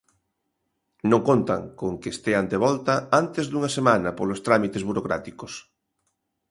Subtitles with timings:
[1.11, 5.53] Non contan con que estean de volta antes dunha semana, polos trámites burocráticos.